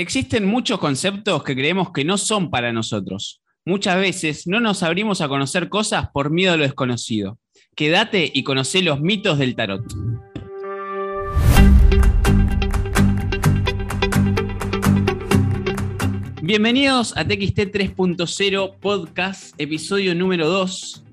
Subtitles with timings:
[0.00, 3.42] Existen muchos conceptos que creemos que no son para nosotros.
[3.64, 7.40] Muchas veces no nos abrimos a conocer cosas por miedo a lo desconocido.
[7.74, 9.82] Quédate y conoce los mitos del tarot.
[16.42, 21.04] Bienvenidos a TXT 3.0 Podcast, episodio número 2.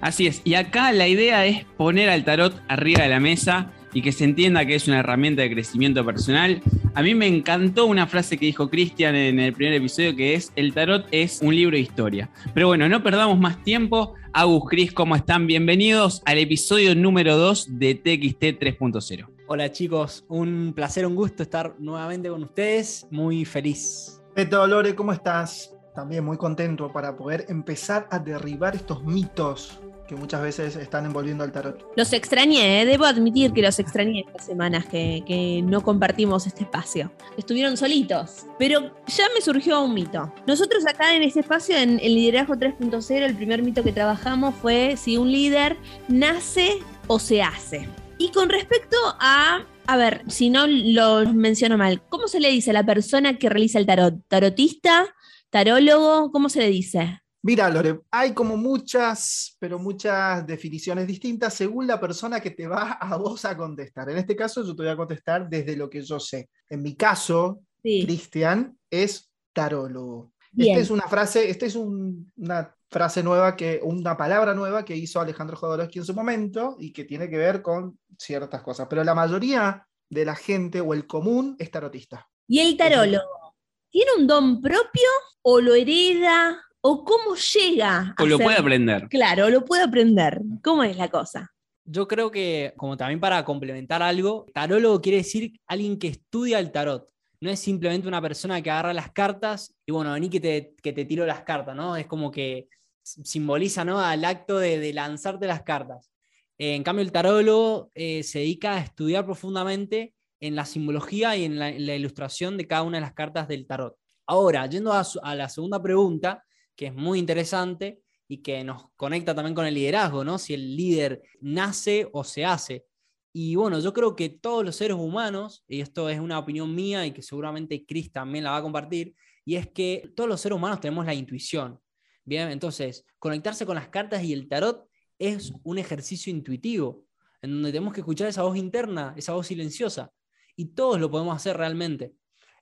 [0.00, 4.00] Así es, y acá la idea es poner al tarot arriba de la mesa y
[4.00, 6.62] que se entienda que es una herramienta de crecimiento personal.
[6.94, 10.52] A mí me encantó una frase que dijo Cristian en el primer episodio que es,
[10.54, 12.30] el tarot es un libro de historia.
[12.54, 14.14] Pero bueno, no perdamos más tiempo.
[14.32, 15.48] Agus, Cris, ¿cómo están?
[15.48, 19.26] Bienvenidos al episodio número 2 de TXT 3.0.
[19.48, 24.22] Hola chicos, un placer, un gusto estar nuevamente con ustedes, muy feliz.
[24.36, 25.74] Beto, Lore, ¿cómo estás?
[25.92, 31.44] También muy contento para poder empezar a derribar estos mitos que muchas veces están envolviendo
[31.44, 31.86] al tarot.
[31.94, 32.86] Los extrañé, ¿eh?
[32.86, 37.12] debo admitir que los extrañé estas semanas que, no compartimos este espacio.
[37.36, 40.32] Estuvieron solitos, pero ya me surgió un mito.
[40.46, 44.96] Nosotros acá en este espacio, en el Liderazgo 3.0, el primer mito que trabajamos fue
[44.96, 45.76] si un líder
[46.08, 47.88] nace o se hace.
[48.16, 52.70] Y con respecto a a ver, si no lo menciono mal, ¿cómo se le dice
[52.70, 54.16] a la persona que realiza el tarot?
[54.28, 55.06] ¿Tarotista?
[55.48, 56.30] ¿Tarólogo?
[56.30, 57.22] ¿Cómo se le dice?
[57.42, 62.92] Mira, Lore, hay como muchas, pero muchas definiciones distintas según la persona que te va
[62.92, 64.10] a vos a contestar.
[64.10, 66.50] En este caso, yo te voy a contestar desde lo que yo sé.
[66.68, 70.32] En mi caso, Cristian es tarólogo.
[70.56, 75.20] Esta es una frase, esta es una frase nueva que, una palabra nueva que hizo
[75.20, 78.88] Alejandro Jodorowsky en su momento y que tiene que ver con ciertas cosas.
[78.90, 82.28] Pero la mayoría de la gente o el común es tarotista.
[82.48, 83.54] ¿Y el tarólogo?
[83.90, 85.08] ¿Tiene un don propio
[85.42, 86.60] o lo hereda
[86.90, 88.14] o cómo llega.
[88.18, 89.08] O lo puede aprender.
[89.08, 90.40] Claro, lo puede aprender.
[90.64, 91.52] ¿Cómo es la cosa?
[91.84, 96.72] Yo creo que, como también para complementar algo, tarólogo quiere decir alguien que estudia el
[96.72, 97.06] tarot.
[97.40, 100.94] No es simplemente una persona que agarra las cartas y bueno, vení que te, que
[100.94, 101.94] te tiro las cartas, ¿no?
[101.94, 102.68] Es como que
[103.02, 104.00] simboliza, ¿no?
[104.00, 106.10] Al acto de, lanzarte las cartas.
[106.56, 111.58] en cambio, el tarólogo eh, se dedica a estudiar profundamente en la simbología y en
[111.58, 113.94] la, ilustración de cada una de las cartas del tarot.
[114.26, 116.44] Ahora, yendo a la segunda pregunta,
[116.78, 120.38] que es muy interesante y que nos conecta también con el liderazgo, ¿no?
[120.38, 122.86] Si el líder nace o se hace.
[123.32, 127.04] Y bueno, yo creo que todos los seres humanos, y esto es una opinión mía
[127.04, 130.54] y que seguramente Chris también la va a compartir, y es que todos los seres
[130.54, 131.80] humanos tenemos la intuición.
[132.24, 134.88] Bien, entonces, conectarse con las cartas y el tarot
[135.18, 137.06] es un ejercicio intuitivo,
[137.42, 140.12] en donde tenemos que escuchar esa voz interna, esa voz silenciosa,
[140.54, 142.14] y todos lo podemos hacer realmente.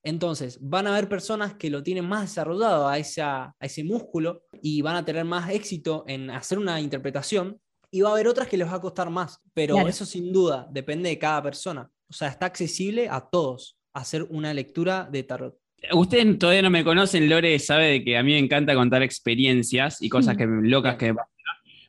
[0.06, 4.44] Entonces, van a haber personas que lo tienen más desarrollado a, esa, a ese músculo
[4.62, 8.46] y van a tener más éxito en hacer una interpretación y va a haber otras
[8.46, 11.90] que les va a costar más, pero eso sin duda depende de cada persona.
[12.08, 15.58] O sea, está accesible a todos hacer una lectura de tarot.
[15.90, 20.00] Ustedes todavía no me conocen, Lore sabe de que a mí me encanta contar experiencias
[20.00, 21.16] y cosas que, locas que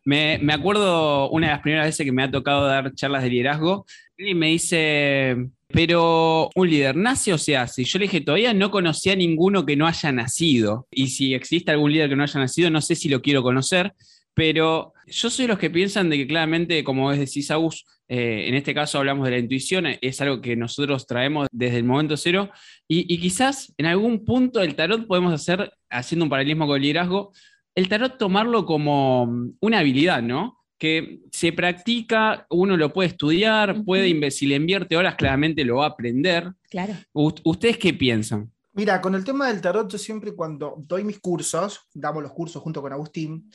[0.06, 3.30] me, me acuerdo una de las primeras veces que me ha tocado dar charlas de
[3.30, 3.86] liderazgo
[4.18, 5.38] y me dice,
[5.68, 7.84] pero un líder nace o se hace.
[7.84, 10.88] Yo le dije, todavía no conocía a ninguno que no haya nacido.
[10.92, 13.94] Y si existe algún líder que no haya nacido, no sé si lo quiero conocer.
[14.34, 18.74] Pero yo soy los que piensan de que claramente, como decís, Agus, eh, en este
[18.74, 22.50] caso hablamos de la intuición, es algo que nosotros traemos desde el momento cero.
[22.88, 26.84] Y, y quizás en algún punto del tarot podemos hacer, haciendo un paralelismo con el
[26.84, 27.34] liderazgo,
[27.76, 30.57] el tarot tomarlo como una habilidad, ¿no?
[30.78, 35.86] Que se practica, uno lo puede estudiar, puede, si le invierte horas, claramente lo va
[35.86, 36.54] a aprender.
[36.70, 36.94] Claro.
[37.14, 38.52] ¿Ustedes qué piensan?
[38.74, 42.62] Mira, con el tema del tarot, yo siempre cuando doy mis cursos, damos los cursos
[42.62, 43.52] junto con Agustín,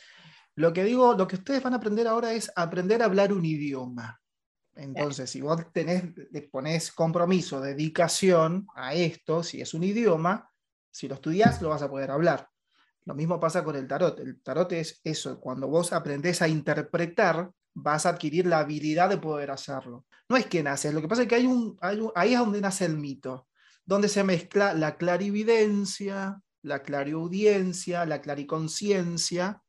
[0.56, 3.44] lo que digo, lo que ustedes van a aprender ahora es aprender a hablar un
[3.44, 4.20] idioma.
[4.74, 10.50] Entonces, si vos tenés, le ponés compromiso, dedicación a esto, si es un idioma,
[10.90, 12.48] si lo estudias, lo vas a poder hablar.
[13.04, 14.18] Lo mismo pasa con el tarot.
[14.20, 19.18] El tarot es eso, cuando vos aprendés a interpretar, vas a adquirir la habilidad de
[19.18, 20.06] poder hacerlo.
[20.28, 21.76] No es que naces, lo que pasa es que hay un,
[22.14, 23.48] ahí es donde nace el mito,
[23.84, 29.62] donde se mezcla la clarividencia, la clariaudiencia, la clariconciencia,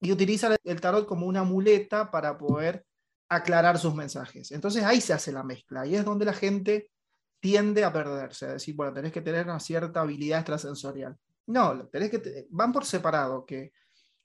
[0.00, 2.84] y utiliza el tarot como una muleta para poder
[3.28, 4.50] aclarar sus mensajes.
[4.50, 6.90] Entonces ahí se hace la mezcla, y es donde la gente
[7.38, 11.16] tiende a perderse, a decir, bueno, tenés que tener una cierta habilidad extrasensorial.
[11.46, 13.72] No, tenés que van por separado, que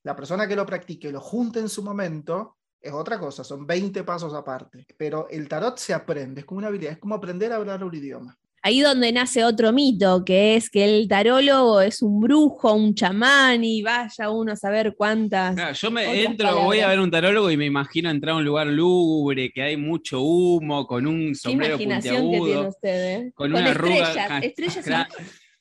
[0.04, 4.04] la persona que lo practique lo junte en su momento es otra cosa, son 20
[4.04, 4.86] pasos aparte.
[4.98, 7.94] Pero el tarot se aprende, es como una habilidad, es como aprender a hablar un
[7.94, 8.38] idioma.
[8.64, 13.64] Ahí donde nace otro mito, que es que el tarólogo es un brujo, un chamán,
[13.64, 15.80] y vaya uno a saber cuántas.
[15.80, 18.68] yo me entro, voy a ver un tarólogo y me imagino entrar a un lugar
[18.68, 23.32] lúgubre, que hay mucho humo, con un sombrero puntiagudo, que tiene usted, ¿eh?
[23.36, 25.08] con, una estrellas, estrellas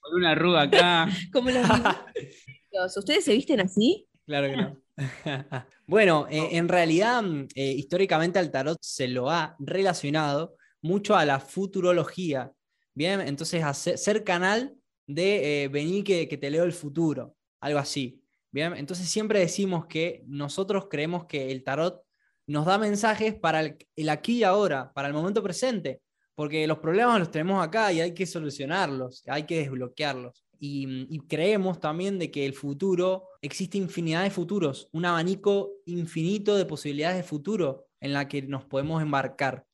[0.07, 1.09] con una arruga acá.
[1.33, 4.07] Como los ¿Ustedes se visten así?
[4.27, 4.83] Claro que no.
[5.87, 7.23] bueno, eh, en realidad,
[7.55, 12.53] eh, históricamente al tarot se lo ha relacionado mucho a la futurología.
[12.95, 14.75] Bien, entonces ser canal
[15.07, 18.23] de eh, venir que, que, te leo el futuro, algo así.
[18.51, 22.03] Bien, entonces siempre decimos que nosotros creemos que el tarot
[22.47, 26.01] nos da mensajes para el aquí y ahora, para el momento presente
[26.37, 30.45] porque los problemas los tenemos acá y hay que solucionarlos, hay que desbloquearlos.
[30.59, 36.67] Y, creemos también de que el futuro, existe infinidad de futuros, un abanico infinito de
[36.67, 39.67] posibilidades de futuro en la que nos podemos embarcar.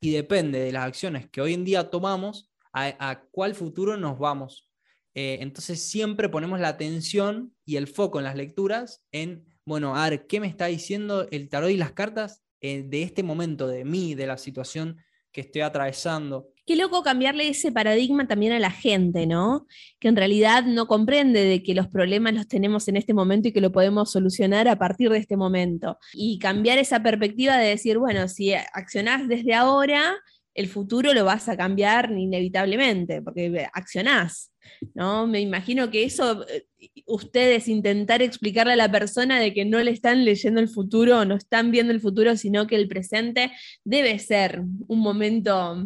[0.00, 4.70] Y depende de las acciones que hoy en día tomamos, a, cuál futuro nos vamos.
[5.14, 10.08] Eh, entonces siempre ponemos la atención y el foco en las lecturas en, bueno, a
[10.10, 13.84] ver, ¿qué me está diciendo el tarot y las cartas eh, de este momento, de
[13.86, 14.98] mí, de la situación
[15.36, 16.48] que estoy atravesando.
[16.66, 19.66] Qué loco cambiarle ese paradigma también a la gente, ¿no?
[20.00, 23.52] Que en realidad no comprende de que los problemas los tenemos en este momento y
[23.52, 25.98] que lo podemos solucionar a partir de este momento.
[26.14, 30.16] Y cambiar esa perspectiva de decir, bueno, si accionás desde ahora,
[30.56, 34.52] el futuro lo vas a cambiar inevitablemente, porque accionás.
[34.94, 35.26] ¿no?
[35.26, 36.66] Me imagino que eso, eh,
[37.06, 41.36] ustedes intentar explicarle a la persona de que no le están leyendo el futuro, no
[41.36, 43.52] están viendo el futuro, sino que el presente
[43.84, 45.84] debe ser un momento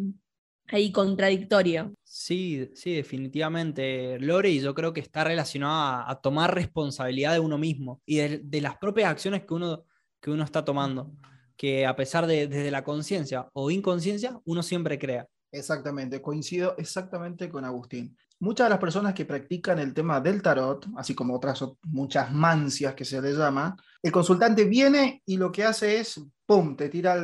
[0.68, 1.92] ahí contradictorio.
[2.04, 7.58] Sí, sí, definitivamente, Lore, y yo creo que está relacionado a, tomar responsabilidad de uno
[7.58, 9.84] mismo y de, las propias acciones que uno,
[10.20, 11.12] que uno está tomando,
[11.60, 15.26] que a pesar de desde la conciencia o inconsciencia, uno siempre crea.
[15.52, 18.16] Exactamente, coincido exactamente con Agustín.
[18.38, 22.94] Muchas de las personas que practican el tema del tarot, así como otras muchas mancias
[22.94, 27.22] que se le llama, el consultante viene y lo que hace es, ¡pum!, te tira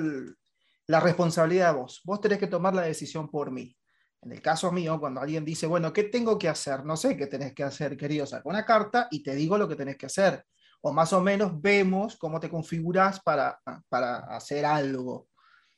[0.86, 2.02] la responsabilidad a vos.
[2.04, 3.74] Vos tenés que tomar la decisión por mí.
[4.20, 6.84] En el caso mío, cuando alguien dice, bueno, ¿qué tengo que hacer?
[6.84, 8.26] No sé qué tenés que hacer, querido.
[8.26, 10.44] Saco una carta y te digo lo que tenés que hacer.
[10.80, 15.28] O más o menos vemos cómo te configuras para, para hacer algo,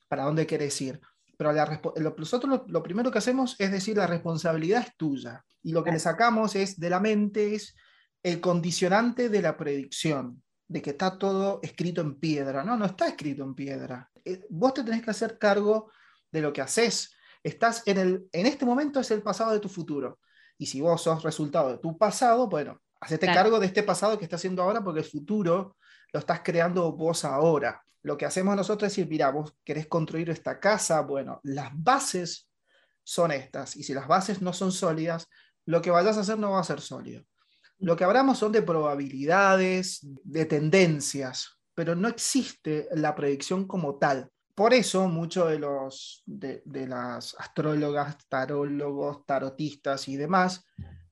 [0.09, 1.01] para dónde querés ir.
[1.39, 1.53] Pero
[2.17, 5.45] nosotros lo, primero que hacemos es decir, la responsabilidad es tuya.
[5.63, 7.77] Y lo que le sacamos es de la mente es
[8.25, 12.65] el condicionante de la predicción, de que está todo escrito en piedra.
[12.65, 14.11] No, no está escrito en piedra.
[14.25, 15.93] Eh, vos te tenés que hacer cargo
[16.33, 17.15] de lo que haces.
[17.45, 20.19] Estás en, el, en este momento es el pasado de tu futuro.
[20.59, 24.25] Y si vos sos resultado de tu pasado, bueno, hacete cargo de este pasado que
[24.25, 25.77] estás haciendo ahora porque el futuro
[26.13, 27.83] lo estás creando vos ahora.
[28.03, 32.49] Lo que hacemos nosotros es decir, mira, vos querés construir esta casa, bueno, las bases
[33.03, 35.29] son estas, y si las bases no son sólidas,
[35.67, 37.25] lo que vayas a hacer no va a ser sólido.
[37.79, 44.31] Lo que hablamos son de probabilidades, de tendencias, pero no existe la predicción como tal.
[44.55, 50.65] Por eso muchos de los de, las astrólogas, tarólogos, tarotistas y demás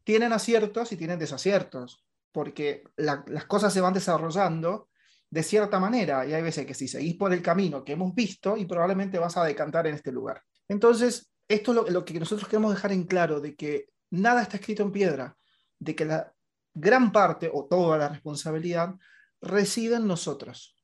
[0.06, 4.88] tienen aciertos y tienen desaciertos, porque las cosas se van desarrollando
[5.28, 8.56] de cierta manera, y hay veces que si seguís por el camino que hemos visto,
[8.56, 10.44] y probablemente vas a decantar en este lugar.
[10.68, 14.84] Entonces, esto es lo, que nosotros queremos dejar en claro, de que nada está escrito
[14.84, 15.36] en piedra,
[15.80, 16.32] de que la
[16.72, 18.94] gran parte o toda la responsabilidad
[19.40, 20.76] reside en nosotros.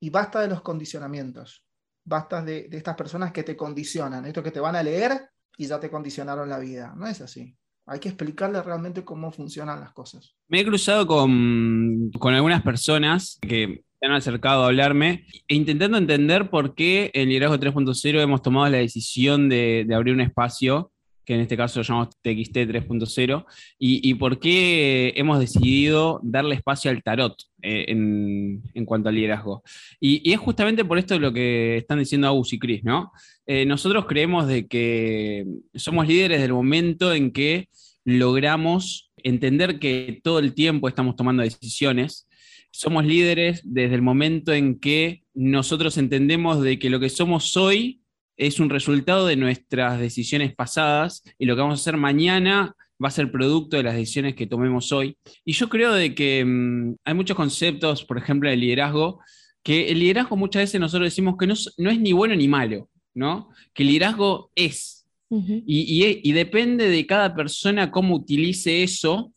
[0.00, 1.66] Y basta de los condicionamientos,
[2.02, 5.66] basta de, de, estas personas que te condicionan, esto que te van a leer y
[5.66, 6.94] ya te condicionaron la vida.
[6.96, 7.54] No es así.
[7.90, 10.36] Hay que explicarle realmente cómo funcionan las cosas.
[10.46, 15.98] Me he cruzado con, con algunas personas que se han acercado a hablarme, e intentando
[15.98, 20.92] entender por qué en Liderazgo 3.0 hemos tomado la decisión de, abrir un espacio,
[21.30, 23.46] que en este caso lo llamamos TXT 3.0,
[23.78, 29.62] y, por qué hemos decidido darle espacio al tarot eh, en, cuanto al liderazgo.
[30.00, 33.12] Y, es justamente por esto lo que están diciendo Agus y Chris, ¿no?
[33.46, 37.68] Eh, nosotros creemos de que somos líderes del momento en que
[38.04, 42.26] logramos entender que todo el tiempo estamos tomando decisiones
[42.72, 47.99] somos líderes desde el momento en que nosotros entendemos de que lo que somos hoy
[48.40, 53.08] es un resultado de nuestras decisiones pasadas y lo que vamos a hacer mañana va
[53.08, 55.16] a ser producto de las decisiones que tomemos hoy.
[55.44, 59.20] Y yo creo de que mm, hay muchos conceptos, por ejemplo, de liderazgo,
[59.62, 63.50] que el liderazgo muchas veces nosotros decimos que no, es ni bueno ni malo, ¿no?
[63.74, 65.06] Que el liderazgo es.
[65.30, 69.32] y, y depende de cada persona cómo utilice eso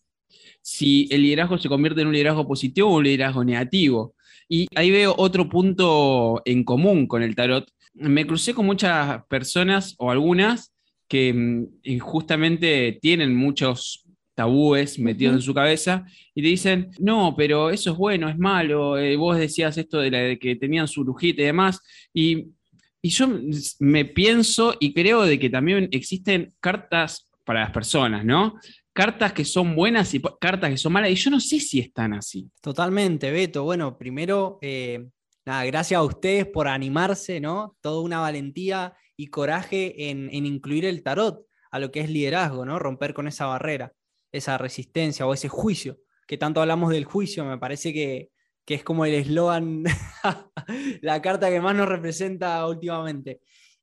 [0.64, 4.16] si el liderazgo se convierte en un liderazgo positivo o un liderazgo negativo.
[4.48, 7.70] Y ahí veo otro punto en común con el tarot.
[7.94, 10.74] Me crucé con muchas personas o algunas
[11.08, 17.70] que mm, justamente tienen muchos tabúes metidos en su cabeza y te dicen, no, pero
[17.70, 21.44] eso es bueno, es malo, eh, vos decías esto de, la, que tenían su brujita
[21.44, 21.80] y demás,
[22.12, 22.48] y,
[23.00, 23.28] y, yo
[23.80, 28.56] me pienso y creo de que también existen cartas para las personas, ¿no?
[28.94, 32.14] cartas que son buenas y cartas que son malas, y yo no sé si están
[32.14, 32.48] así.
[32.62, 33.64] Totalmente, Beto.
[33.64, 35.08] Bueno, primero, eh,
[35.46, 37.78] nada, gracias a ustedes por animarse, ¿no?
[37.82, 42.80] Toda una valentía y coraje en, incluir el tarot a lo que es liderazgo, ¿no?
[42.80, 43.94] Romper con esa barrera,
[44.32, 48.30] esa resistencia o ese juicio, que tanto hablamos del juicio, me parece que,
[48.66, 49.84] que es como el eslogan,
[51.02, 53.42] la carta que más nos representa últimamente.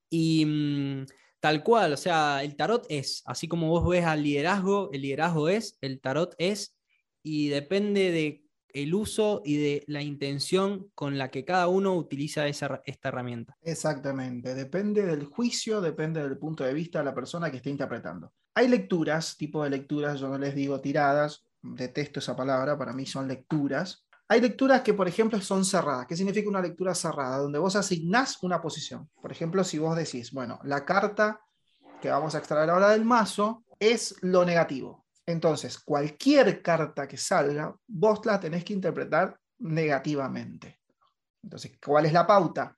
[0.08, 1.04] Y mm,
[1.40, 5.48] Tal cual, o sea, el tarot es, así como vos ves al liderazgo, el liderazgo
[5.48, 6.76] es, el tarot es,
[7.22, 12.46] y depende de el uso y de la intención con la que cada uno utiliza
[12.46, 13.56] esa, esta herramienta.
[13.62, 18.32] Exactamente, depende del juicio, depende del punto de vista de la persona que esté interpretando.
[18.54, 23.06] Hay lecturas, tipo de lecturas, yo no les digo tiradas, detesto esa palabra, para mí
[23.06, 26.06] son lecturas, hay lecturas que, por ejemplo, son cerradas.
[26.06, 27.38] ¿Qué significa una lectura cerrada?
[27.38, 29.10] Donde vos asignás una posición.
[29.20, 31.40] Por ejemplo, si vos decís, bueno, la carta
[32.00, 35.04] que vamos a extraer ahora del mazo es lo negativo.
[35.26, 40.80] Entonces, cualquier carta que salga, vos la tenés que interpretar negativamente.
[41.42, 42.76] Entonces, ¿cuál es la pauta?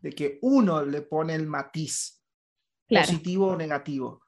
[0.00, 2.22] De que uno le pone el matiz
[2.88, 4.22] positivo o negativo.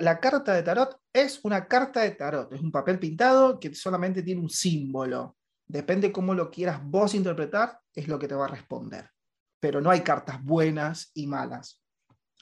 [0.00, 4.22] la carta de tarot es una carta de tarot, es un papel pintado que solamente
[4.22, 5.36] tiene un símbolo.
[5.66, 9.10] Depende cómo lo quieras vos interpretar, es lo que te va a responder.
[9.60, 11.82] Pero no hay cartas buenas y malas.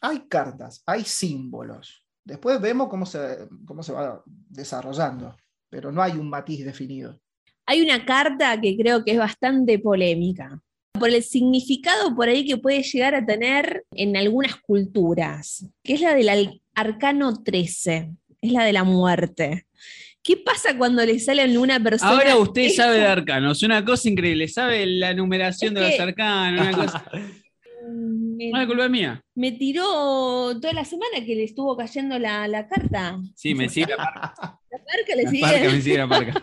[0.00, 2.05] Hay cartas, hay símbolos.
[2.26, 5.36] Después vemos cómo se, cómo se va desarrollando,
[5.70, 7.20] pero no hay un matiz definido.
[7.66, 10.60] Hay una carta que creo que es bastante polémica
[10.98, 16.00] por el significado por ahí que puede llegar a tener en algunas culturas, que es
[16.00, 19.66] la del arcano 13, es la de la muerte.
[20.20, 22.10] ¿Qué pasa cuando le sale a una persona?
[22.10, 26.72] Ahora usted sabe de arcanos, una cosa increíble, sabe la numeración de los arcanos, una
[26.72, 27.04] cosa.
[28.36, 29.22] Me, no es culpa mía.
[29.34, 33.18] Me tiró toda la semana que le estuvo cayendo la, carta.
[33.34, 34.60] Sí, me sigue la parca.
[34.70, 35.42] La parca le la sigue.
[35.42, 36.42] Parca, me sigue la parca.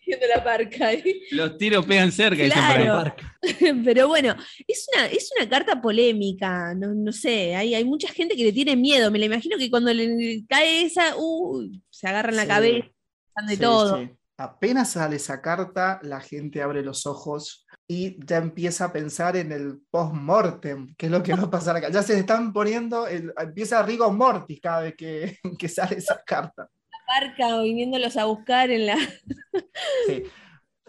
[0.00, 0.90] Siguiendo la parca.
[1.30, 3.14] Los tiros pegan cerca, claro.
[3.84, 4.34] Pero bueno,
[4.66, 8.76] es una, es una carta polémica, no, sé, hay, hay mucha gente que le tiene
[8.76, 12.88] miedo, me la imagino que cuando le cae esa, uh, se agarran la cabeza,
[13.46, 14.08] de todo.
[14.36, 19.52] Apenas sale esa carta, la gente abre los ojos y ya empieza a pensar en
[19.52, 21.90] el post-mortem, que es lo que va a pasar acá.
[21.90, 26.68] Ya se están poniendo, empieza Rigo Mortis cada vez que, que sale esa carta.
[26.90, 28.96] La parca viniéndolos a buscar en la...
[30.06, 30.24] sí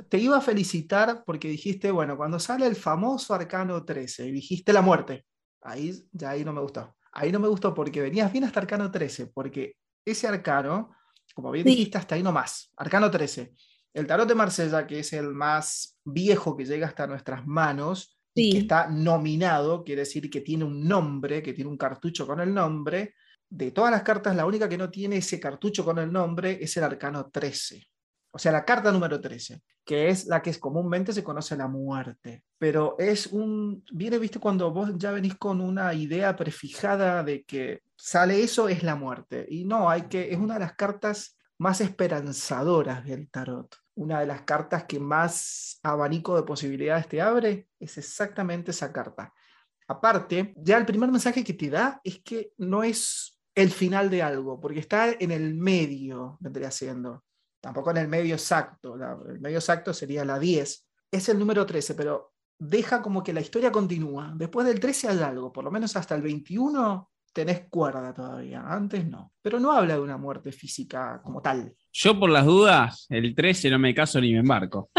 [0.09, 4.73] te iba a felicitar porque dijiste, bueno, cuando sale el famoso Arcano 13 y dijiste
[4.73, 5.25] la muerte,
[5.61, 6.95] ahí ya ahí no me gustó.
[7.11, 10.91] Ahí no me gustó porque venías bien hasta Arcano 13, porque ese arcano,
[11.33, 13.53] como bien dijiste, hasta ahí nomás, Arcano 13.
[13.95, 18.51] El tarot de Marsella, que es el más viejo que llega hasta nuestras manos, y
[18.51, 22.53] que está nominado, quiere decir que tiene un nombre, que tiene un cartucho con el
[22.53, 23.15] nombre.
[23.49, 26.75] De todas las cartas, la única que no tiene ese cartucho con el nombre es
[26.77, 27.87] el Arcano 13
[28.35, 31.69] o sea, la carta número 13, que es la que es, comúnmente se conoce la
[31.69, 37.45] muerte, pero es un, viene, viste, cuando vos ya venís con una idea prefijada de
[37.45, 41.37] que sale eso, es la muerte, y no, hay que, es una de las cartas
[41.57, 43.73] más esperanzadoras del tarot.
[43.95, 49.33] Una de las cartas que más abanico de posibilidades te abre es exactamente esa carta.
[49.87, 54.21] Aparte, ya el primer mensaje que te da es que no es el final de
[54.21, 57.23] algo, porque está en el medio, vendría siendo
[57.61, 58.95] tampoco en el medio exacto.
[59.27, 63.41] el medio exacto sería la 10, es el número 13, pero deja como que la
[63.41, 64.33] historia continúa.
[64.35, 69.07] Después del 13 hay algo, por lo menos hasta el 21 tenés cuerda todavía, antes
[69.07, 69.33] no.
[69.41, 71.75] Pero no habla de una muerte física como tal.
[71.97, 74.89] Yo por las dudas, el 13 no me caso ni me embarco.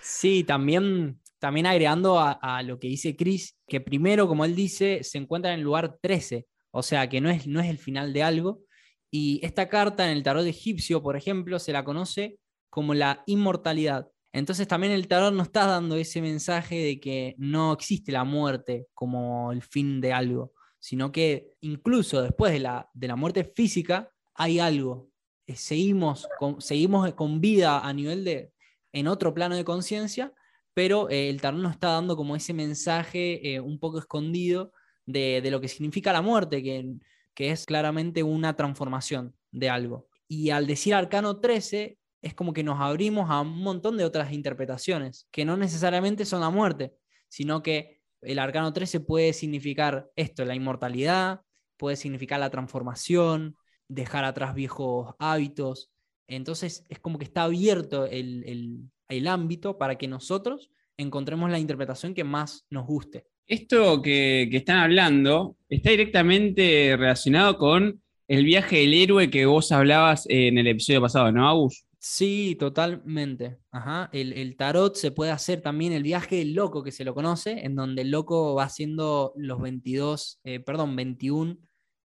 [0.00, 5.18] sí, también, también agregando a, lo que dice Chris, que primero, como él dice, se
[5.18, 8.22] encuentra en el lugar 13, o sea que no es, no es el final de
[8.22, 8.62] algo.
[9.10, 12.38] Y esta carta en el tarot egipcio, por ejemplo, se la conoce
[12.70, 14.08] como la inmortalidad.
[14.32, 18.86] Entonces también el tarot nos está dando ese mensaje de que no existe la muerte
[18.94, 24.10] como el fin de algo, sino que incluso después de la, de la muerte física
[24.34, 25.11] hay algo.
[25.46, 28.52] Eh, seguimos con, seguimos con vida a nivel de,
[28.92, 30.32] en otro plano de conciencia,
[30.74, 34.72] pero eh, el tarot nos está dando como ese mensaje eh, un poco escondido
[35.06, 36.94] de, lo que significa la muerte, que,
[37.34, 40.08] que es claramente una transformación de algo.
[40.28, 44.32] Y al decir arcano 13, es como que nos abrimos a un montón de otras
[44.32, 46.94] interpretaciones, que no necesariamente son la muerte,
[47.28, 51.42] sino que el arcano 13 puede significar esto, la inmortalidad,
[51.76, 53.56] puede significar la transformación,
[53.94, 55.90] dejar atrás viejos hábitos.
[56.26, 58.88] Entonces es como que está abierto el,
[59.26, 63.26] ámbito para que nosotros encontremos la interpretación que más nos guste.
[63.46, 69.72] Esto que, que, están hablando está directamente relacionado con el viaje del héroe que vos
[69.72, 71.84] hablabas en el episodio pasado, ¿no, Agus?
[72.04, 73.58] Sí, totalmente.
[73.70, 74.10] Ajá.
[74.12, 77.76] El, tarot se puede hacer también el viaje del loco que se lo conoce, en
[77.76, 81.58] donde el loco va haciendo los 22, eh, perdón, 21,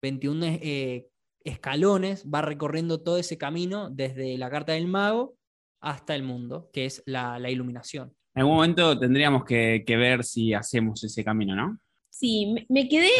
[0.02, 1.08] 21 eh,
[1.46, 5.36] escalones, va recorriendo todo ese camino desde la carta del mago
[5.80, 8.12] hasta el mundo, que es la, iluminación.
[8.34, 11.78] En algún momento tendríamos que, ver si hacemos ese camino, ¿no?
[12.18, 13.10] Sí, me quedé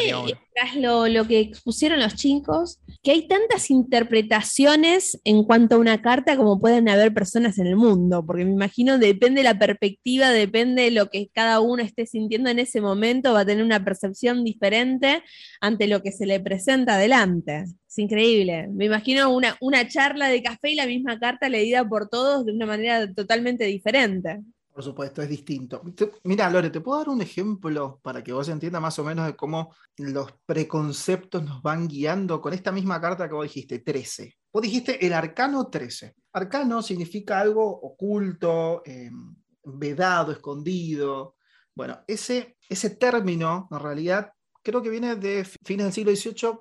[0.54, 6.00] tras lo, lo, que expusieron los chicos, que hay tantas interpretaciones en cuanto a una
[6.00, 10.30] carta como pueden haber personas en el mundo, porque me imagino depende de la perspectiva,
[10.30, 13.84] depende de lo que cada uno esté sintiendo en ese momento, va a tener una
[13.84, 15.22] percepción diferente
[15.60, 17.64] ante lo que se le presenta adelante.
[17.86, 18.68] Es increíble.
[18.68, 22.52] Me imagino una, una charla de café y la misma carta leída por todos de
[22.52, 24.40] una manera totalmente diferente.
[24.76, 25.82] Por supuesto, es distinto.
[26.24, 29.34] Mira, Lore, te puedo dar un ejemplo para que vos entiendas más o menos de
[29.34, 34.36] cómo los preconceptos nos van guiando con esta misma carta que vos dijiste, 13.
[34.52, 36.14] Vos dijiste el arcano 13.
[36.34, 39.34] Arcano significa algo oculto, em,
[39.64, 41.36] vedado, escondido.
[41.74, 44.30] Bueno, ese, ese término, en realidad,
[44.62, 46.58] creo que viene de fines del siglo XVIII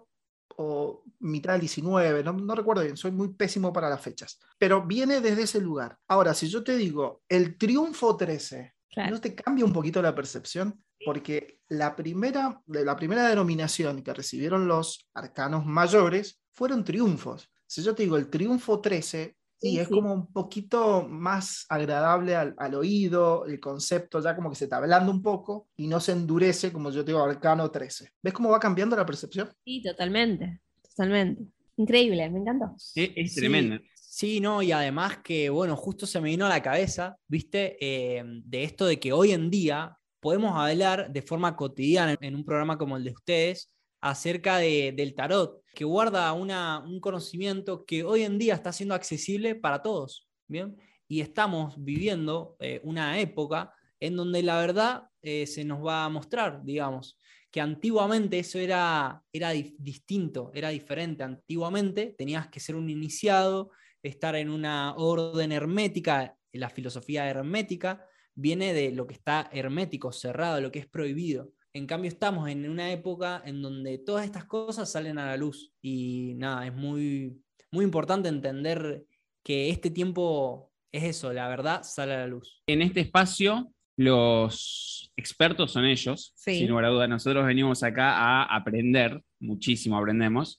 [0.57, 5.21] o mitad del 19, no, recuerdo bien, soy muy pésimo para las fechas, pero viene
[5.21, 5.97] desde ese lugar.
[6.07, 8.73] Ahora, si yo te digo el triunfo 13,
[9.09, 10.83] ¿no te cambia un poquito la percepción?
[11.03, 17.49] Porque la primera, la primera denominación que recibieron los arcanos mayores fueron triunfos.
[17.67, 22.53] Si yo te digo el triunfo 13, y es como un poquito más agradable al,
[22.57, 26.11] al, oído, el concepto ya como que se está hablando un poco y no se
[26.11, 28.11] endurece como yo te digo arcano 13.
[28.21, 29.49] ¿Ves cómo va cambiando la percepción?
[29.63, 31.43] Sí, totalmente, totalmente.
[31.77, 32.75] Increíble, me encantó.
[32.95, 33.79] es tremendo.
[33.95, 38.23] Sí, no, y además que, bueno, justo se me vino a la cabeza, viste, eh,
[38.45, 42.77] de esto de que hoy en día podemos hablar de forma cotidiana en un programa
[42.77, 43.69] como el de ustedes
[44.05, 49.55] acerca de, del tarot, que guarda un conocimiento que hoy en día está siendo accesible
[49.55, 50.77] para todos, ¿bien?
[51.07, 56.09] Y estamos viviendo eh, una época en donde la verdad eh, se nos va a
[56.09, 57.17] mostrar, digamos,
[57.49, 61.23] que antiguamente eso era, era distinto, era diferente.
[61.23, 63.71] Antiguamente tenías que ser un iniciado,
[64.03, 70.61] estar en una orden hermética, la filosofía hermética viene de lo que está hermético, cerrado,
[70.61, 71.54] lo que es prohibido.
[71.75, 75.73] En cambio, estamos en una época en donde todas estas cosas salen a la luz
[75.81, 77.37] y nada, es muy,
[77.69, 79.03] muy importante entender
[79.43, 82.63] que este tiempo es eso, la verdad sale a la luz.
[82.65, 87.07] En este espacio, los expertos son ellos, sin lugar a duda.
[87.09, 90.57] Nosotros venimos acá a aprender, muchísimo aprendemos.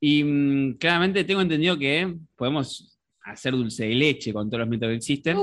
[0.00, 4.92] Y mm, claramente tengo entendido que podemos hacer dulce de leche con todos los métodos
[4.92, 5.36] que existen,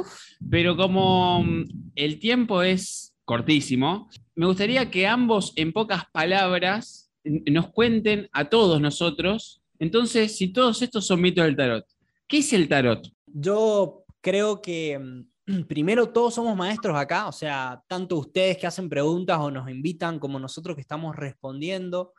[0.49, 7.69] pero como mm, el tiempo es cortísimo, me gustaría que ambos en pocas palabras nos
[7.71, 11.83] cuenten a todos nosotros, entonces, si todos estos son mitos del tarot,
[12.27, 13.03] ¿qué es el tarot?
[13.25, 18.89] Yo creo que mm, primero todos somos maestros acá, o sea, tanto ustedes que hacen
[18.89, 22.13] preguntas o nos invitan como nosotros que estamos respondiendo.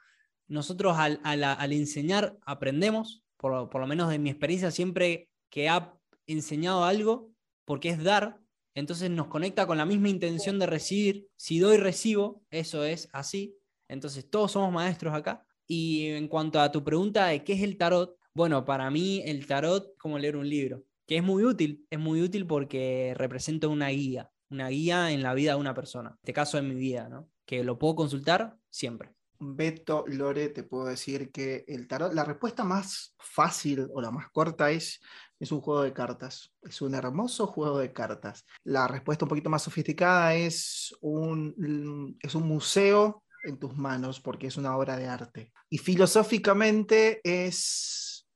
[0.49, 5.95] Nosotros al, enseñar aprendemos, por, por, lo menos de mi experiencia, siempre que ha
[6.27, 7.31] enseñado algo,
[7.65, 8.41] porque es dar,
[8.75, 11.29] entonces nos conecta con la misma intención de recibir.
[11.37, 13.57] Si doy, recibo, eso es así.
[13.89, 15.45] Entonces todos somos maestros acá.
[15.67, 19.47] Y en cuanto a tu pregunta de qué es el tarot, bueno, para mí el
[19.47, 23.89] tarot como leer un libro, que es muy útil, es muy útil porque representa una
[23.89, 26.11] guía, una guía en la vida de una persona.
[26.11, 27.29] En este caso en mi vida, ¿no?
[27.45, 29.13] Que lo puedo consultar siempre.
[29.45, 34.31] Beto, Lore, te puedo decir que el tarot, la respuesta más fácil o la más
[34.31, 35.01] corta es,
[35.43, 36.55] es un juego de cartas.
[36.63, 38.47] Es un hermoso juego de cartas.
[38.63, 44.47] La respuesta un poquito más sofisticada es un, es un museo en tus manos porque
[44.47, 45.53] es una obra de arte.
[45.69, 48.29] Y filosóficamente es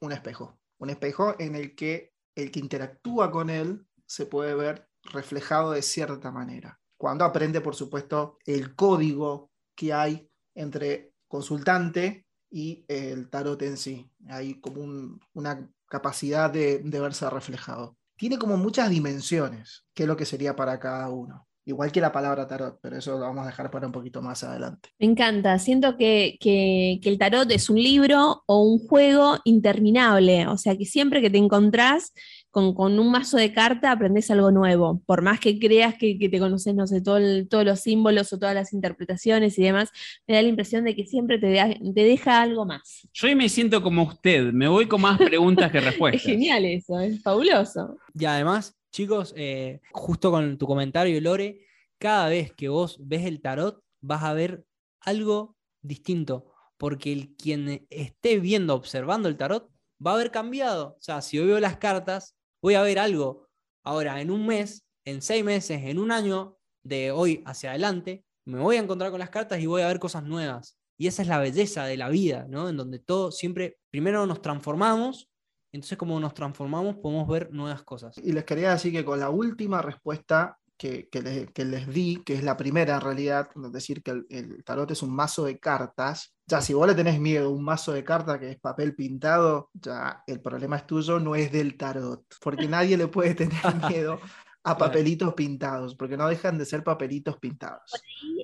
[0.00, 0.60] un espejo.
[0.78, 5.82] Un espejo en el que el que interactúa con él se puede ver reflejado de
[5.82, 6.78] cierta manera.
[6.96, 14.08] Cuando aprende, por supuesto, el código que hay entre consultante y el tarot en sí.
[14.28, 17.98] Hay como una capacidad de, verse reflejado.
[18.16, 21.46] Tiene como muchas dimensiones, que es lo que sería para cada uno.
[21.66, 24.42] Igual que la palabra tarot, pero eso lo vamos a dejar para un poquito más
[24.42, 24.88] adelante.
[24.98, 30.56] Me encanta, siento que, que, el tarot es un libro o un juego interminable, o
[30.56, 32.12] sea que siempre que te encontrás
[32.52, 36.28] con, con un mazo de carta aprendes algo nuevo, por más que creas que, que
[36.28, 39.90] te conoces, no sé, todo todos los símbolos o todas las interpretaciones y demás,
[40.28, 43.08] me da la impresión de que siempre te, te deja algo más.
[43.12, 46.22] Yo hoy me siento como usted, me voy con más preguntas que respuestas.
[46.22, 47.96] es genial eso, es fabuloso.
[48.14, 51.64] Y además Chicos, eh, justo con tu comentario, Lore,
[51.98, 54.66] cada vez que vos ves el tarot, vas a ver
[55.00, 59.70] algo distinto, porque el quien esté viendo, observando el tarot,
[60.04, 60.96] va a haber cambiado.
[60.98, 63.48] O sea, si yo veo las cartas, voy a ver algo.
[63.84, 68.58] Ahora, en un mes, en seis meses, en un año, de hoy hacia adelante, me
[68.58, 70.78] voy a encontrar con las cartas y voy a ver cosas nuevas.
[70.98, 72.68] Y esa es la belleza de la vida, ¿no?
[72.68, 75.32] En donde todo siempre, primero nos transformamos
[75.72, 78.18] entonces, como nos transformamos, podemos ver nuevas cosas.
[78.18, 82.56] Y les quería decir que con la última respuesta que, les, di, que es la
[82.56, 86.74] primera en realidad, es decir, que el, tarot es un mazo de cartas, ya si
[86.74, 90.40] vos le tenés miedo a un mazo de cartas que es papel pintado, ya el
[90.40, 93.52] problema es tuyo, no es del tarot, porque nadie le puede tener
[93.88, 94.18] miedo
[94.64, 97.92] a papelitos pintados, porque no dejan de ser papelitos pintados.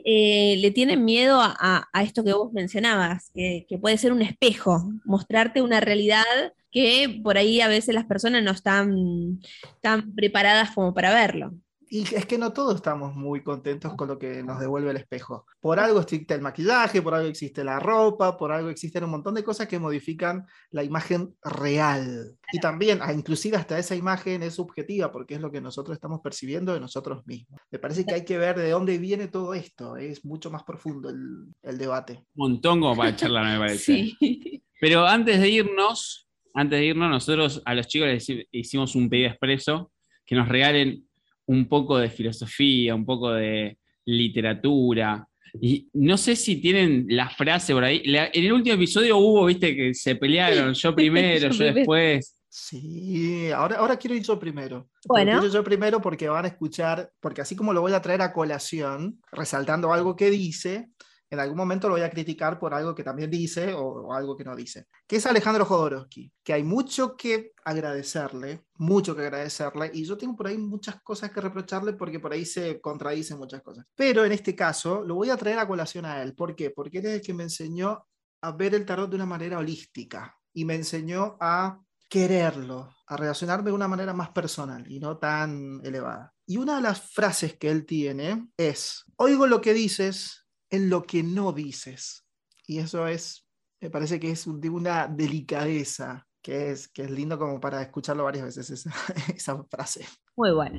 [0.05, 4.90] Eh, le tienen miedo a, esto que vos mencionabas, que, que, puede ser un espejo,
[5.05, 6.24] mostrarte una realidad
[6.70, 9.40] que por ahí a veces las personas no están
[9.81, 11.53] tan preparadas como para verlo.
[11.90, 15.46] Y es que no todos estamos muy contentos con lo que nos devuelve el espejo.
[15.61, 19.35] Por algo existe el maquillaje, por algo existe la ropa, por algo existen un montón
[19.35, 22.37] de cosas que modifican la imagen real.
[22.53, 26.20] Y también, ah, inclusive hasta esa imagen es subjetiva porque es lo que nosotros estamos
[26.20, 27.61] percibiendo de nosotros mismos.
[27.70, 29.96] Me parece que hay que ver de dónde viene todo esto.
[29.96, 32.24] Es mucho más profundo el, el debate.
[32.35, 33.85] Un montón como para charlar, me parece.
[33.85, 34.62] Sí.
[34.81, 39.31] Pero antes de irnos, antes de irnos, nosotros a los chicos les hicimos un pedido
[39.31, 39.92] expreso
[40.24, 41.08] que nos regalen
[41.48, 45.26] un poco de filosofía, un poco de literatura.
[45.61, 48.02] Y no sé si tienen la frase por ahí.
[48.04, 52.34] en el último episodio hubo, viste, que se pelearon, yo primero, yo, después.
[52.50, 54.88] Sí, ahora, ahora quiero ir yo primero.
[55.06, 55.32] Bueno.
[55.32, 58.32] Quiero yo primero porque van a escuchar, porque así como lo voy a traer a
[58.32, 60.90] colación, resaltando algo que dice,
[61.31, 64.45] en algún momento lo voy a criticar por algo que también dice o, algo que
[64.45, 70.05] no dice, que es Alejandro Jodorowsky, que hay mucho que agradecerle, mucho que agradecerle, y
[70.05, 73.85] yo tengo por ahí muchas cosas que reprocharle porque por ahí se contradicen muchas cosas.
[73.95, 76.35] Pero en este caso lo voy a traer a colación a él.
[76.35, 76.71] ¿Por qué?
[76.71, 78.07] Porque él es el que me enseñó
[78.41, 83.71] a ver el tarot de una manera holística y me enseñó a quererlo, a relacionarme
[83.71, 86.33] de una manera más personal y no tan elevada.
[86.47, 91.02] Y una de las frases que él tiene es, oigo lo que dices, en lo
[91.02, 92.26] que no dices.
[92.66, 93.46] Y eso es,
[93.81, 98.24] me parece que es de una delicadeza que es, que es lindo como para escucharlo
[98.24, 98.92] varias veces esa,
[99.35, 100.07] esa frase.
[100.37, 100.78] Muy buena.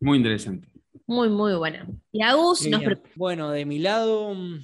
[0.00, 0.68] Muy interesante.
[1.06, 1.86] Muy, muy buena.
[2.12, 2.82] Y Agus nos
[3.14, 4.58] Bueno, de mi lado mm,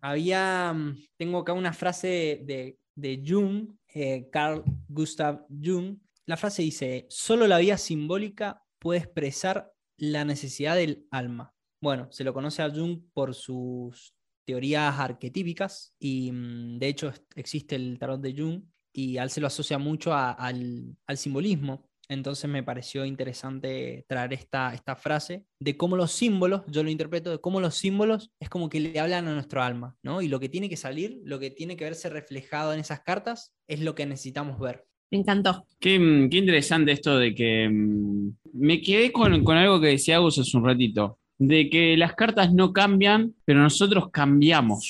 [0.00, 5.98] había, mm, tengo acá una frase de, de Jung, eh, Carl Gustav Jung.
[6.26, 11.54] La frase dice, solo la vía simbólica puede expresar la necesidad del alma.
[11.86, 14.12] Bueno, se lo conoce a Jung por sus
[14.44, 19.46] teorías arquetípicas y mm, de hecho existe el tarot de Jung y él se lo
[19.46, 21.88] asocia mucho al, simbolismo.
[22.08, 27.30] Entonces me pareció interesante traer esta, esta frase de cómo los símbolos, yo lo interpreto,
[27.30, 30.22] de cómo los símbolos es como que le hablan a nuestro alma, ¿no?
[30.22, 33.54] Y lo que tiene que salir, lo que tiene que verse reflejado en esas cartas,
[33.68, 34.88] es lo que necesitamos ver.
[35.12, 35.64] Me encantó.
[35.78, 40.40] Qué, mm, interesante esto de que mm, me quedé con, con algo que decía Agus
[40.40, 44.88] hace un ratito de que las cartas no cambian, pero nosotros cambiamos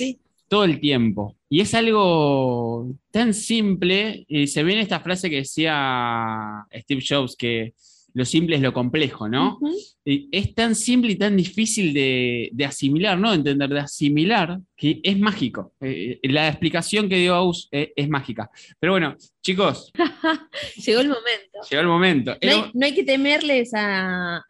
[0.48, 1.35] todo el tiempo.
[1.48, 7.37] Y es algo tan simple, y se ve en esta frase que decía Steve Jobs,
[7.37, 7.74] que
[8.16, 9.59] lo simple es lo complejo, ¿no?
[10.02, 13.35] Es tan simple y tan difícil de, asimilar, ¿no?
[13.35, 15.74] Entender, de asimilar, que es mágico.
[15.83, 18.50] Eh, la explicación que dio Aus es, mágica.
[18.81, 19.92] Pero bueno, chicos.
[20.76, 21.59] Llegó el momento.
[21.70, 22.37] Llegó el momento.
[22.72, 24.42] No hay, que temerles a,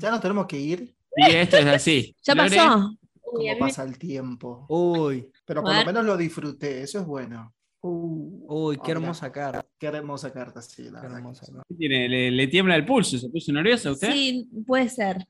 [0.00, 0.92] Ya nos tenemos que ir.
[1.18, 2.16] Y esto es así.
[2.24, 2.98] Ya pasó.
[3.22, 4.66] ¿Cómo pasa el tiempo?
[4.68, 5.30] Uy.
[5.44, 7.54] Pero por lo menos lo disfruté, eso es bueno.
[7.88, 9.64] Uy, qué hermosa carta.
[9.78, 10.88] Qué hermosa carta, sí.
[10.90, 11.00] La
[11.76, 12.30] tiene?
[12.30, 13.18] ¿Le, tiembla el pulso?
[13.18, 14.12] ¿Se puso nerviosa usted?
[14.12, 15.26] Sí, puede ser.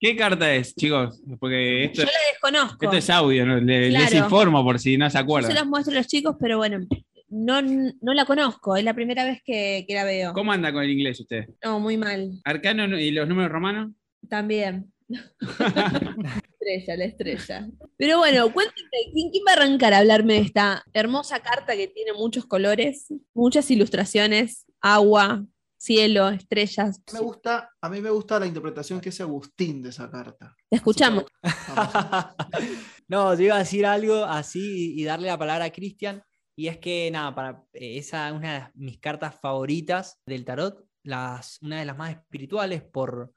[0.00, 1.22] ¿Qué carta es, chicos?
[1.38, 2.84] Porque esto, Yo la desconozco.
[2.84, 5.50] Esto es audio, les informo por si no se acuerdan.
[5.50, 6.86] Yo se las muestro a los chicos, pero bueno,
[7.28, 10.32] no, no la conozco, es la primera vez que, que la veo.
[10.32, 11.46] ¿Cómo anda con el inglés usted?
[11.64, 12.32] No, muy mal.
[12.44, 13.92] ¿Arcano y los números romanos?
[14.28, 14.92] También.
[15.08, 17.68] Estrella, la estrella.
[17.96, 18.80] Pero bueno, cuéntame,
[19.12, 23.70] ¿quién, va a arrancar a hablarme de esta hermosa carta que tiene muchos colores, muchas
[23.70, 25.44] ilustraciones, agua,
[25.78, 27.00] cielo, estrellas?
[27.12, 30.56] Me gusta, a mí me gusta la interpretación que hace Agustín de esa carta.
[30.68, 31.24] Te escuchamos.
[33.08, 36.22] no, yo iba a decir algo así y darle la palabra a Cristian.
[36.58, 41.58] Y es que, nada, para eh, esa una de mis cartas favoritas del tarot, las,
[41.60, 43.32] una de las más espirituales por,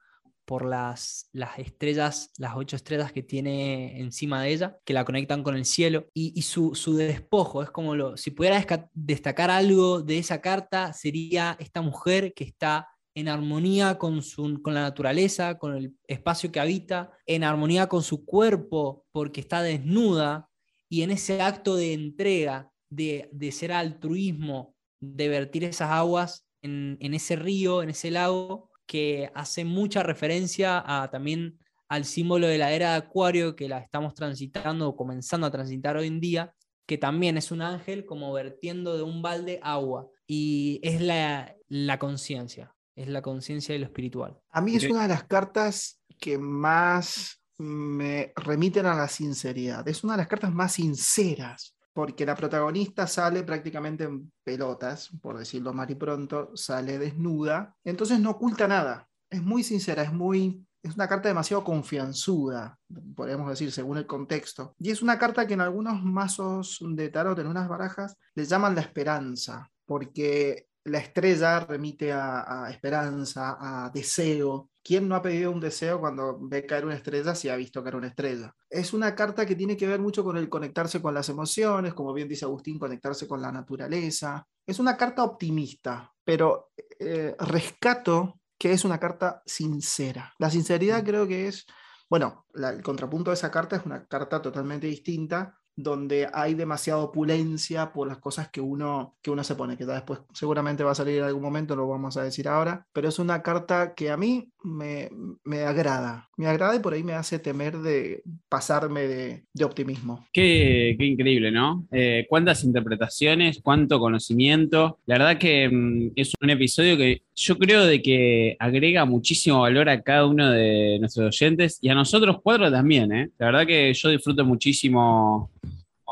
[0.50, 5.44] por las, las estrellas, las ocho estrellas que tiene encima de ella, que la conectan
[5.44, 10.42] con el cielo, y, su, despojo, es como lo, si pudiera destacar algo de esa
[10.42, 15.94] carta, sería esta mujer que está en armonía con, su, con la naturaleza, con el
[16.08, 20.50] espacio que habita, en armonía con su cuerpo, porque está desnuda,
[20.90, 27.14] y en ese acto de entrega, de, ser altruismo, de vertir esas aguas en, en
[27.14, 32.72] ese río, en ese lago, que hace mucha referencia a, también al símbolo de la
[32.72, 36.56] era de Acuario que la estamos transitando o comenzando a transitar hoy en día,
[36.88, 40.08] que también es un ángel como vertiendo de un balde agua.
[40.26, 44.40] Y es la, la conciencia, es la conciencia de lo espiritual.
[44.50, 50.04] A mí es una de las cartas que más me remiten a la sinceridad, es
[50.04, 55.74] una de las cartas más sinceras porque la protagonista sale prácticamente en pelotas, por decirlo
[55.74, 60.66] más y pronto, sale desnuda, entonces no oculta nada, es muy sincera, es muy...
[60.82, 62.80] Es una carta demasiado confianzuda,
[63.14, 64.76] podríamos decir, según el contexto.
[64.80, 68.76] Y es una carta que en algunos mazos de tarot, en unas barajas, le llaman
[68.76, 75.60] la esperanza, porque la estrella remite a esperanza, a deseo, ¿Quién no ha pedido un
[75.60, 78.56] deseo cuando ve caer una estrella si ha visto caer una estrella?
[78.68, 82.12] Es una carta que tiene que ver mucho con el conectarse con las emociones, como
[82.12, 84.48] bien dice Agustín, conectarse con la naturaleza.
[84.66, 90.34] Es una carta optimista, pero eh, rescato que es una carta sincera.
[90.40, 91.68] La sinceridad creo que es,
[92.10, 97.94] bueno, el contrapunto de esa carta es una carta totalmente distinta, donde hay demasiada opulencia
[97.94, 101.20] por las cosas que uno, que uno se pone, que después seguramente va a salir
[101.20, 104.50] en algún momento, lo vamos a decir ahora, pero es una carta que a mí
[104.64, 105.10] me,
[105.46, 110.26] me agrada, me agrada y por ahí me hace temer de pasarme de, optimismo.
[110.34, 111.86] Qué, qué, increíble, ¿no?
[111.92, 115.00] Eh, cuántas interpretaciones, cuánto conocimiento.
[115.06, 119.90] La verdad que mm, es un episodio que yo creo de que agrega muchísimo valor
[119.90, 123.30] a cada uno de nuestros oyentes y a nosotros cuatro también, ¿eh?
[123.38, 125.50] La verdad que yo disfruto muchísimo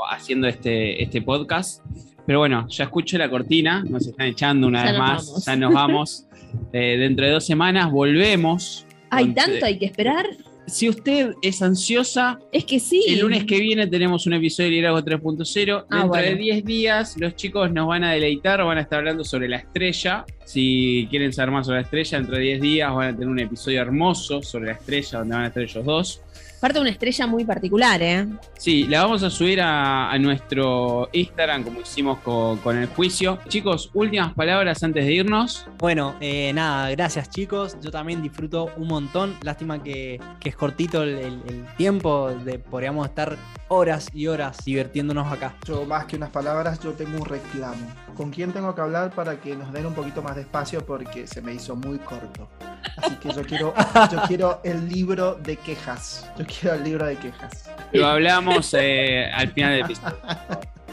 [0.10, 1.84] haciendo este, este podcast.
[2.26, 6.24] Pero bueno, ya escucho la cortina, nos están echando una vez más, ya nos vamos.
[6.72, 8.86] Eh, dentro de dos semanas volvemos.
[9.10, 9.66] ¿Hay tanto?
[9.66, 10.26] ¿Hay que esperar?
[10.68, 13.02] Si usted es ansiosa, es que sí.
[13.08, 15.86] El lunes que viene tenemos un episodio de Liderazgo 3.0.
[15.90, 19.24] Ah, dentro de 10 días, los chicos nos van a deleitar, van a estar hablando
[19.24, 20.26] sobre la estrella.
[20.44, 23.40] Si quieren saber más sobre la estrella, dentro de 10 días van a tener un
[23.40, 26.22] episodio hermoso sobre la estrella, donde van a estar ellos dos.
[26.60, 28.28] Parte de una estrella muy particular, ¿eh?
[28.58, 33.38] Sí, la vamos a subir a, nuestro Instagram, como hicimos con, el juicio.
[33.48, 35.68] Chicos, últimas palabras antes de irnos.
[35.78, 37.78] Bueno, eh, nada, gracias chicos.
[37.80, 39.36] Yo también disfruto un montón.
[39.44, 45.54] Lástima que, es cortito el, tiempo, de, podríamos estar horas y horas divirtiéndonos acá.
[45.68, 47.88] Yo, más que unas palabras, yo tengo un reclamo.
[48.16, 50.84] ¿Con quién tengo que hablar para que nos den un poquito más de espacio?
[50.84, 52.50] Porque se me hizo muy corto.
[52.96, 53.74] Así que yo quiero,
[54.12, 56.30] yo quiero el libro de quejas.
[56.38, 57.70] Yo quiero el libro de quejas.
[57.92, 60.18] Lo hablamos eh, al final del episodio.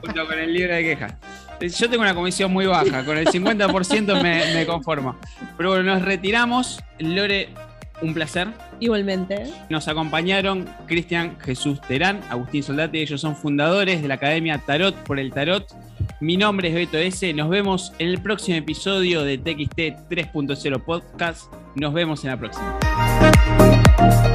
[0.03, 1.15] junto con el libro de quejas.
[1.61, 5.17] Yo tengo una comisión muy baja, con el 50% me, me conformo.
[5.57, 6.83] Pero bueno, nos retiramos.
[6.99, 7.49] Lore,
[8.03, 8.49] un placer.
[8.81, 9.45] Igualmente.
[9.71, 15.21] Nos acompañaron Cristian Jesús Terán, Agustín Soldati, ellos son fundadores de la Academia Tarot por
[15.21, 15.65] el Tarot.
[16.21, 17.33] Mi nombre es Beto S.
[17.35, 21.53] Nos vemos en el próximo episodio de TXT 3.0 Podcast.
[21.77, 22.79] Nos vemos en la próxima.
[23.97, 24.34] Thank you.